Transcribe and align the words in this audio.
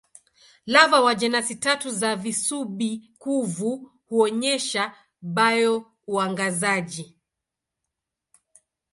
Lava 0.73 0.97
wa 1.01 1.13
jenasi 1.15 1.55
tatu 1.55 1.89
za 1.91 2.15
visubi-kuvu 2.15 3.91
huonyesha 4.07 4.93
bio-uangazaji. 5.21 7.05